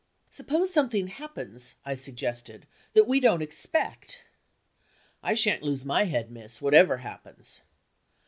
[0.31, 4.23] "Suppose something happens," I suggested, "that we don't expect?"
[5.21, 7.61] "I shan't lose my head, miss, whatever happens."